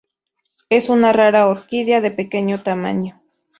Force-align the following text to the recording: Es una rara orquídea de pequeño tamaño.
Es 0.71 0.89
una 0.89 1.13
rara 1.13 1.47
orquídea 1.47 2.01
de 2.01 2.09
pequeño 2.09 2.63
tamaño. 2.63 3.21